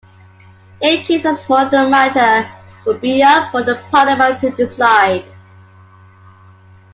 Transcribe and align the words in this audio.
In 0.81 1.03
case 1.03 1.25
of 1.25 1.37
smaller 1.37 1.69
the 1.69 1.87
matter 1.87 2.49
would 2.87 3.01
be 3.01 3.21
up 3.21 3.51
for 3.51 3.61
the 3.61 3.83
Parliament 3.91 4.39
to 4.39 4.49
decide. 4.49 5.25